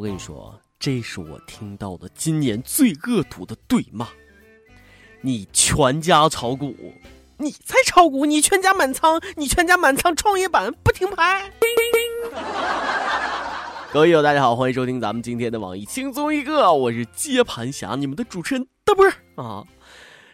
[0.00, 4.08] 我跟你说，这是我听到的今年最恶毒的对骂。
[5.20, 6.74] 你全家炒股，
[7.36, 11.52] 你才炒股，你全家满仓，你全家满仓创业板不停牌。
[13.92, 19.62] 各位友，大家好，欢迎收听咱们今天的网易轻松一刻，我是接盘侠，你们的主持人大波啊。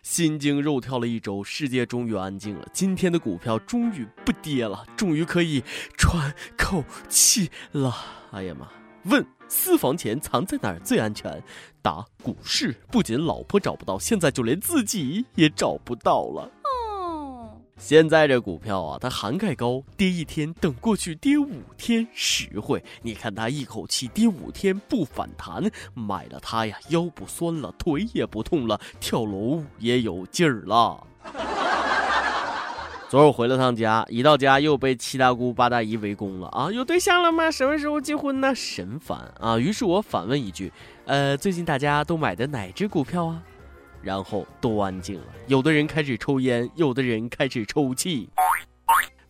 [0.04, 2.68] 心惊肉跳了一周，世界终于安静了。
[2.72, 5.64] 今天的股票终于不跌了，终于可以
[5.98, 7.92] 喘口气了。
[8.30, 8.68] 哎呀妈！
[9.10, 11.42] 问私房钱藏在哪儿最安全？
[11.80, 12.74] 答股市。
[12.90, 16.50] 不仅老婆找不到，现在就连自己也找不到了。
[16.64, 22.82] 哦现在这股票啊，它涵盖高，跌一天等过去跌五天实惠。
[23.02, 31.06] 你看它一口气跌五天不反弹，买了它呀，腰不酸了，腿也不痛了，跳楼也有劲儿了。
[33.08, 36.72] 昨儿我回了趟家，一到家又被七大姑八大姨围攻了啊！
[36.72, 37.48] 有对象了吗？
[37.48, 38.52] 什么时候结婚呢？
[38.52, 39.56] 神烦啊！
[39.56, 40.72] 于是我反问一句：
[41.04, 43.40] 呃，最近大家都买的哪只股票啊？
[44.02, 48.28] 然后都安静了，有的人开始抽烟，有的人开始抽泣。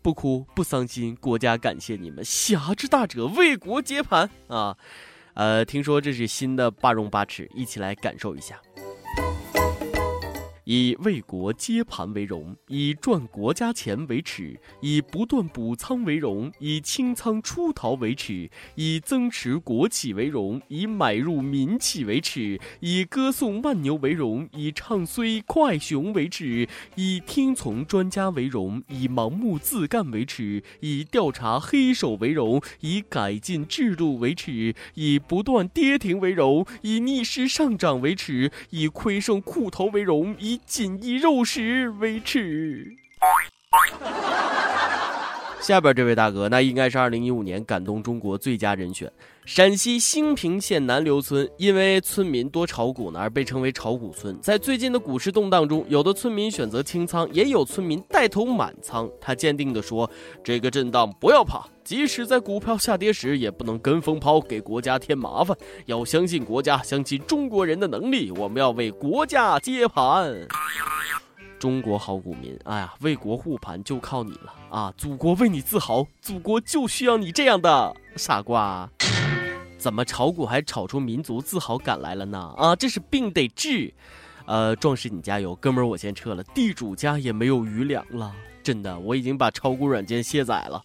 [0.00, 4.74] 不哭不伤心，国家感谢你们，侠之大者为国接盘啊！
[5.34, 8.58] 呃，听说这是新的八荣八耻，一起来感受一下。
[10.66, 40.55] 以为国接盘为荣，以赚国家钱为耻，以不断补仓为荣，以清仓出逃为耻，以增持国企为荣，以买入民企为耻，以歌颂慢牛为荣，以唱衰快熊为耻，以听从专家为荣，以盲目自干为耻，以调查黑手为荣，以改进制度为耻，以不断跌停为荣，以逆势上涨为耻，以亏剩裤头为荣，以。
[40.64, 42.96] 锦衣肉食为耻。
[45.66, 49.10] 下边这位大哥，那应该是二零一五年感动中国最佳人选。
[49.44, 54.38] 陕西兴平县南流村，因为村民多炒股呢，而被称为炒股村。
[54.40, 59.10] 在最近的股市动荡中，有的村民选择清仓，也有村民带头满仓。
[59.20, 60.08] 他坚定地说
[60.44, 65.56] ：“这个震荡不要怕，即使在股票下跌时，也不能跟风抛，给国家添麻烦。
[65.86, 68.30] 要相信国家，相信中国人的能力。
[68.36, 70.46] 我们要为国家接盘。”
[71.58, 74.92] 中国好股民，哎呀，为国护盘就靠你了啊！
[74.96, 78.88] 祖国为你自豪，祖国就需要你这样的傻瓜。
[79.78, 82.54] 怎么炒股还炒出民族自豪感来了呢？
[82.56, 83.92] 啊，这是病得治。
[84.46, 88.32] 呃，壮士你加油，哥们儿我先撤了，地主家也没有余粮了。
[88.62, 90.82] 真的，我已经把炒股软件卸载了，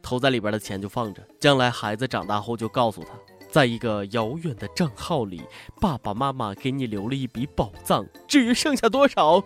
[0.00, 3.10] 投在里边的钱就放着，将来孩子长大后就告诉他，
[3.50, 5.42] 在一个遥远的账号里，
[5.80, 9.42] 爸爸妈妈给你留了一笔宝藏，至于剩下多少。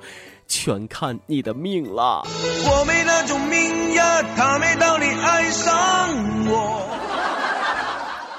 [0.46, 2.22] 全看你的命了。
[2.26, 5.72] 我没那种命呀，他没道理爱上
[6.46, 6.82] 我。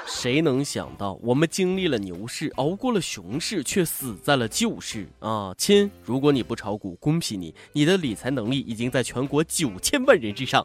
[0.06, 5.52] 谁能想到，我们经历了牛市，熬过了熊市，却死在了旧市啊！
[5.58, 10.64] 亲，如果你不炒股，恭喜你，你的理财能力已经在全国九千万人之上。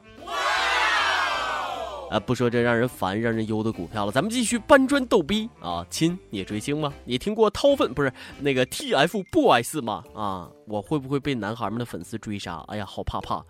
[2.11, 5.85] 啊，不说这让人烦、让人忧的股票了，咱们继续搬砖逗逼啊！
[5.89, 6.93] 亲，你追星吗？
[7.05, 8.11] 你听过掏粪不是
[8.41, 10.03] 那个 TFBOYS 吗？
[10.13, 12.57] 啊，我会不会被男孩们的粉丝追杀？
[12.67, 13.41] 哎呀，好怕怕！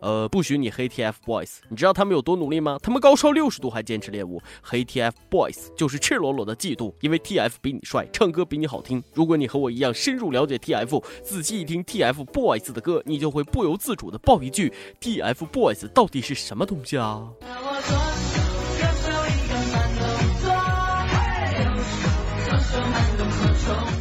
[0.00, 2.78] 呃，不许你黑 TFBOYS，你知道他们有多努力吗？
[2.82, 4.40] 他们高烧六十度还坚持练舞。
[4.62, 9.02] 黑 TFBOYS 就是赤裸裸的嫉妒，因为 TF 比你帅，唱歌比你好听。
[9.12, 17.28] 如果你和我一样深入了解 TF，仔细一听 TFBOYS 的歌，你就会不由自主的爆一句：TFBOYS 到底是什么东西啊？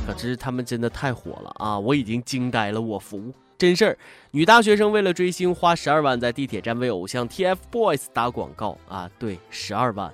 [0.06, 1.78] 可是他们真的太火了啊！
[1.78, 3.34] 我已经惊呆了，我服。
[3.58, 3.98] 真事儿，
[4.32, 9.10] 女大学生为了追星花十二万在地铁站为偶像 TFBOYS 打广告啊！
[9.18, 10.14] 对，十二万。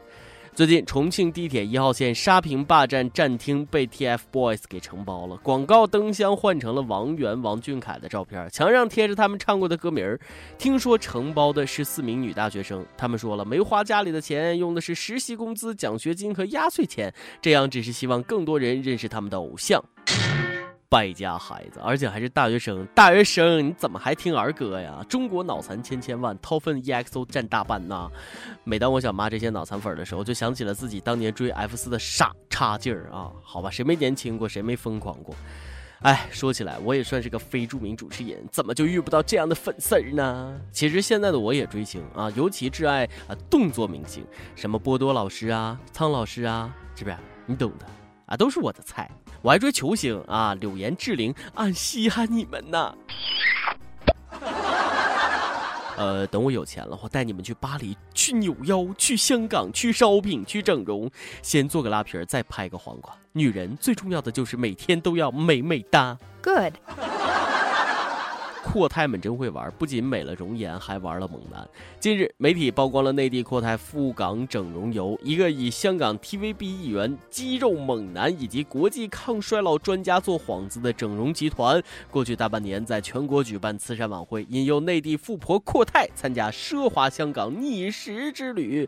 [0.53, 10.19] 最近，重庆地铁一号线沙坪坝站站厅被 TFBOYS 给承包了，广告灯箱换成了王源、王俊凯的照片，墙上贴着他们唱过的歌名儿。
[10.59, 17.11] 听说承包的是四名女大学生，他们说了，没花家里的钱，用的是实习工资、奖学金和压岁钱，
[17.41, 19.83] 这样只是希望更多人认识他们的偶像。
[20.91, 22.85] 败家孩子，而且还是大学生！
[22.93, 25.01] 大学生，你怎么还听儿歌呀？
[25.07, 28.11] 中国脑残千千万，掏粪 EXO 占大半呐！
[28.65, 33.31] 每当我想骂这些脑残粉的时候，就想起了自己当年追 F 四的傻差劲儿啊！
[33.41, 35.33] 好吧，谁没年轻过，谁没疯狂过？
[36.01, 40.59] 哎，说起来，我也算是个非著名主持人，怎么就遇不到这样的粉丝呢？
[40.73, 44.25] 其实现在的我也追星啊，尤其挚爱啊动作明星，
[44.57, 47.15] 什么波多老师啊、苍老师啊，是不是？
[47.45, 47.85] 你懂的
[48.25, 49.09] 啊，都是我的菜。
[49.41, 52.93] 我还追球星啊，柳岩、志玲，俺稀罕你们呢。
[55.97, 61.09] 呃，等我有钱了，我带你们去巴黎，去扭腰，去香港，去烧饼去整容，
[61.41, 63.13] 先做个拉皮儿，再拍个黄瓜。
[63.33, 66.17] 女人最重要的就是每天都要美美哒。
[66.41, 66.73] Good。
[68.63, 71.67] 阔太们真会玩，不仅美了容颜，还玩了猛男。
[71.99, 88.87] 近日，媒体曝光了内地阔太赴港整容游，一个以香港 TVB 议员、肌肉猛男以及国际抗衰老专家做幌子的整容集团，过去大半年在全国举办慈善晚会，引诱内地富婆阔太参加奢华香港逆时之旅。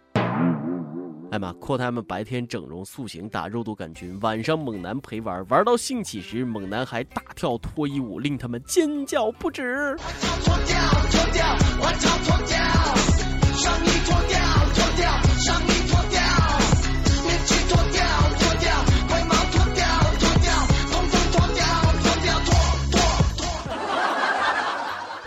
[1.34, 1.52] 哎妈！
[1.54, 9.98] 阔太们白天整容塑形打肉毒杆菌，晚上猛男陪玩，玩到兴起时，猛男还大跳脱衣舞，令他们尖叫不止。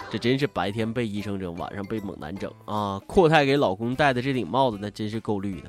[0.09, 3.01] 这真是白天被医生整，晚上被猛男整啊！
[3.09, 5.69] 阔太给老公戴的这顶帽子，那真是够绿的。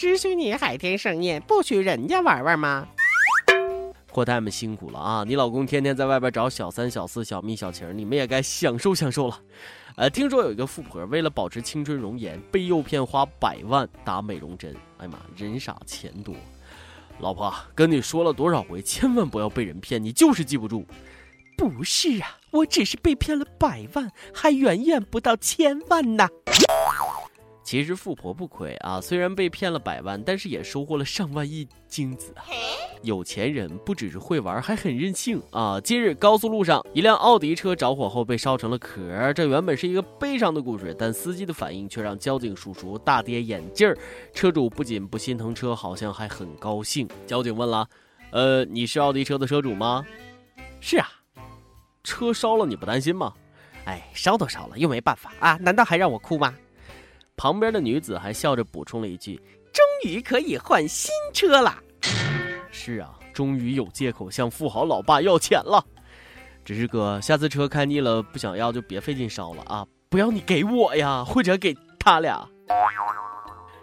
[0.00, 2.88] 只许你海天盛宴，不许人家玩玩吗？
[4.10, 5.24] 阔太们辛苦了啊！
[5.28, 9.38] 你老公天天在外边找小三、小四、小蜜、小情，你们也该享受享受了。
[9.96, 14.74] 呃，听说有一个富婆为了保持青春容颜，被诱骗花百万打美容针。
[14.96, 16.34] 哎呀妈，人傻钱多。
[17.18, 20.86] 老婆跟你说了多少回，千万不要被人骗，你就是记不住。
[21.58, 26.26] 不是啊，我只是被骗了百万，还远远不到千万呢。
[27.70, 32.42] 其实富婆不亏啊，虽然被骗了百万，但是也收获了上万亿精子啊！
[33.02, 35.80] 有钱人不只是会玩，还很任性啊！
[35.80, 43.96] 今日高速路上，一辆奥迪车着火后被烧成了壳，这原本是一个悲伤的故事，但司机的反应却让交警叔叔大跌眼镜儿。
[44.34, 47.06] 车主不仅不心疼车，好像还很高兴。
[47.24, 47.88] 交警问了
[48.34, 50.04] ：“呃，你是奥迪车的车主吗
[50.82, 51.06] ？”“是啊。
[52.02, 53.32] ”“车烧了你不担心吗
[53.86, 56.52] ？”“哎，烧都烧了，又没办法啊，难道还让我哭吗？”
[57.40, 59.40] 旁边的女子还笑着补充了一句
[59.72, 61.74] ：“终于可以换新车了。
[62.70, 65.82] ”是啊，终于有借口向富豪老爸要钱了。
[66.66, 69.86] 只是哥，下次车开腻了不想要就别费劲烧了啊！
[70.10, 72.46] 不要你给我呀，或者给他俩。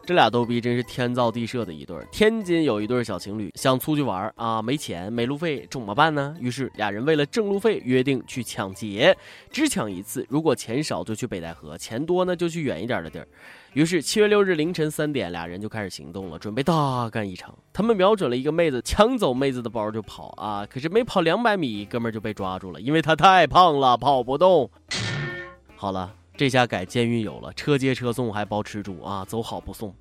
[0.07, 2.07] 这俩逗逼真是天造地设的一对儿。
[2.13, 6.33] 天津有一对小情侣想出去玩啊，没钱没路费，怎么办呢？
[6.39, 9.13] 于是俩人为了挣路费，约定去抢劫，
[9.51, 10.25] 只抢一次。
[10.29, 13.27] 如果钱少就去北戴河，钱多呢就去远一点的地儿。
[13.73, 17.53] 于是七月六日凌晨三点，俩人就开始行动了，准备大干一场。
[17.73, 20.65] 他们瞄准了一个妹子，抢走妹子的包就跑啊！
[20.65, 24.71] 可是没跑两百米，哥们就被抓住了，因为他太胖了，跑不动。
[25.75, 26.13] 好了。
[26.37, 29.91] 这下改监狱有了，车接车送还包吃住啊，走好不送。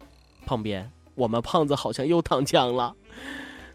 [0.45, 2.95] 旁边我们胖子好像又躺枪了，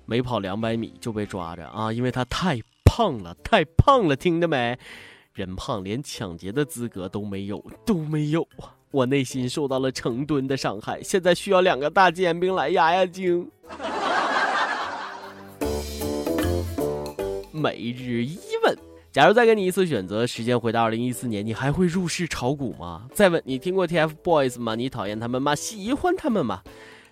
[0.05, 4.77] 没跑两百米就被抓着啊，因为他太胖了，太胖了，听着没？
[5.33, 8.77] 人胖连抢劫的资格都没有，都没有啊！
[8.91, 13.49] 我内心受到了成吨的伤害，现在需要两个大煎饼来压压惊。
[17.51, 18.37] 每日一。
[19.11, 23.07] 假如再给你一次选择，时间回到二零一四年，你还会入市炒股吗？
[23.13, 24.73] 再问你听过 TFBOYS 吗？
[24.75, 25.53] 你讨厌他们吗？
[25.53, 26.61] 喜欢他们吗？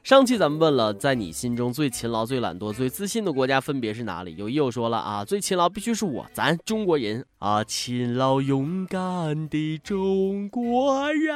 [0.02, 4.34] 上期咱们问了，在你心中最勤劳、最懒惰、最自信的国家分别是哪里？
[4.38, 11.36] 有友说了啊，最勤劳必须是我，咱中国人啊，勤劳勇敢的中国人。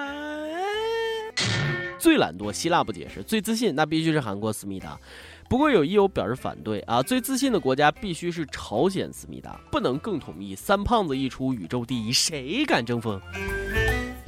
[1.99, 4.97] 最懒惰，希腊不解释；最自信，那必须是韩国思密达。
[5.53, 10.55] 不过有益友表示反对啊，最自信的国家必须是朝鲜思密达，不能更统一。
[10.55, 13.21] 三胖子一出，宇宙第一，谁敢争锋？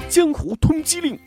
[0.07, 1.17] 江湖通缉令，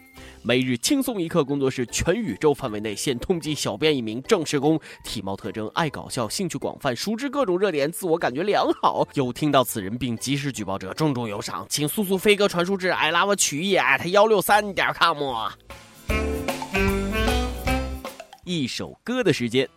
[0.44, 9.04] 每日轻松一刻工作室全宇宙范围内现通缉小编一名正式工，体貌特征爱搞笑，兴趣广泛，熟知各种热点，自我感觉良好。
[9.14, 15.18] 有听到此人并及时举报者，重重有赏，请速速飞鸽传书至 i love 曲艺 at 幺六三点 com。
[18.44, 19.68] 一首歌的时间。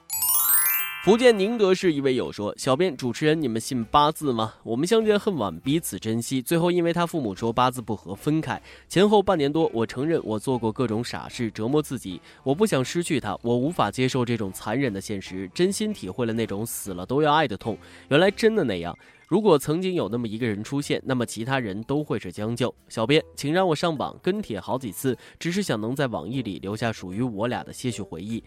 [1.04, 4.54] 福建宁德市一位友说：“小编主持人，你们信八字吗？
[4.62, 6.44] 我们相见恨晚，彼此珍惜。
[6.44, 8.62] 最后因为他父母说八字不合，分开。
[8.88, 12.22] 前后半年多，我承认我做过各种傻事，折磨自己。
[12.44, 17.76] 我不想失去他，我无法接受这种残忍的现实，真心体会了那种死了都要爱的痛。
[18.10, 18.96] 原来真的那样。
[19.28, 22.72] 如果曾经有那么一个人出现，那么其他人都会是将就。
[22.90, 28.44] 小编，请让我上榜，跟帖好几次，只是想能在网易里留下属于我俩的些许回忆。”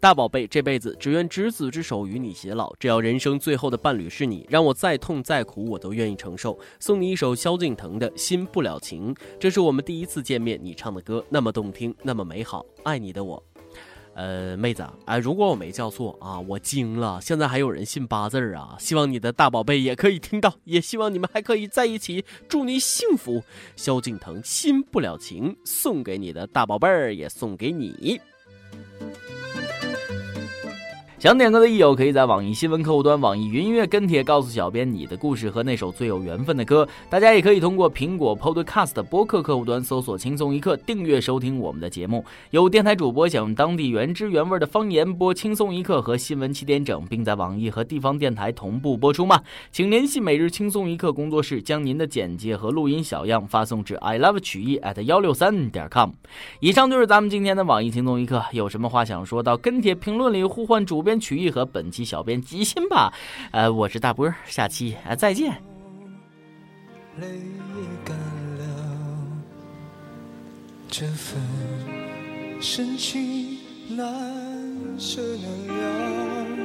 [0.00, 2.72] 大宝贝，这辈子只愿执子之手与你偕老。
[2.78, 6.56] 只要人生最后的伴侣是你，让我再痛再苦我都愿意承受。
[6.78, 12.64] 送你一首萧敬腾的《心不了情》，这是我们第一次见面，你唱的歌那么动听，那么美好。
[12.84, 13.42] 爱你的我。
[14.14, 18.76] 呃，妹子，哎，如果我没叫错啊，我惊了，现在还有人信八字儿啊！
[18.78, 23.42] 希望你的大宝贝也可以听到，也希望你们还可以在一起，祝你幸福。
[23.76, 28.20] 萧敬腾新不了情，送给你的大宝贝儿，也送给你。
[31.18, 36.86] 想点歌的益友，可以在网易新闻客户端、网易云音乐跟帖告诉小编你的故事和那首最有缘分的歌。
[37.10, 42.24] 大家也可以通过苹果 Podcast 播客客户端搜索“轻松一刻”，订阅收听我们的节目。
[42.50, 49.42] 有电台主播想用当地原汁原味的方言播《轻松一刻》和新闻七点整，并在网易和地方电台同步播出吗？
[49.72, 56.10] 请联系每日轻松一刻工作室，将您的简介和录音小样发送至 i love 曲艺 at 幺六三点 com。
[56.60, 61.07] 以上就是咱们今天的网易轻松一刻，有什么话想说到跟帖评论里呼唤主播。
[61.08, 63.10] 编曲艺和本期小编吉心吧，
[63.50, 65.52] 呃，我是大波，下期啊再见。
[67.18, 67.26] 泪
[68.04, 68.14] 干
[68.58, 68.64] 了，
[70.86, 71.40] 这份
[72.60, 73.56] 深情
[73.88, 74.04] 难
[74.98, 76.56] 舍难了。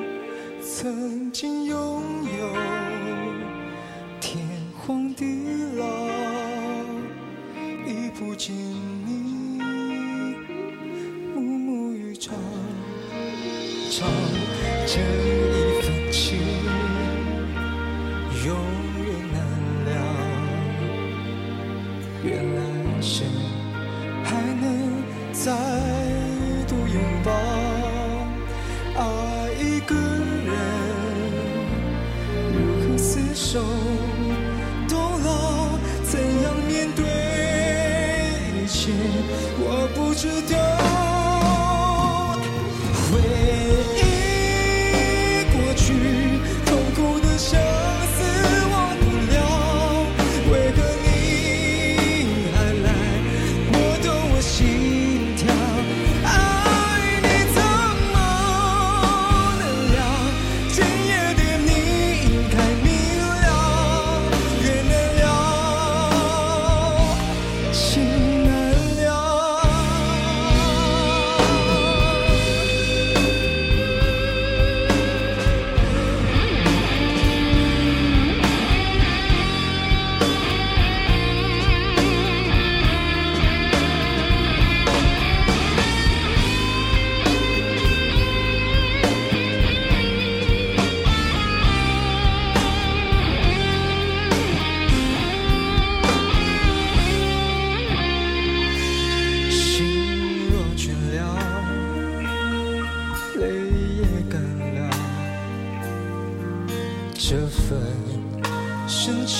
[0.61, 2.03] 曾经拥
[2.37, 2.53] 有
[4.19, 4.45] 天
[4.77, 5.23] 荒地
[5.77, 5.85] 老，
[7.87, 9.61] 已不见你，
[11.33, 12.33] 暮暮与朝。
[13.89, 14.07] 朝
[14.95, 15.32] 这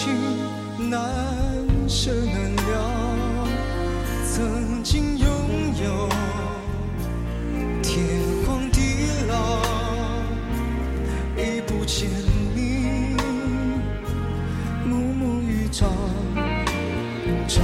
[0.04, 0.12] 情
[0.90, 1.00] 难
[1.88, 3.48] 舍难了，
[4.30, 5.28] 曾经拥
[5.82, 6.10] 有
[7.82, 8.80] 天荒地
[9.30, 9.62] 老，
[11.38, 12.10] 已不见
[12.54, 13.16] 你。
[14.86, 15.88] 暮暮与朝
[17.48, 17.62] 朝。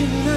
[0.00, 0.29] you know